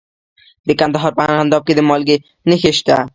[0.67, 2.17] د کندهار په ارغنداب کې د مالګې
[2.49, 2.97] نښې شته.